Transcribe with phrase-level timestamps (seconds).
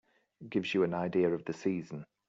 [0.49, 2.07] Gives you an idea of the season.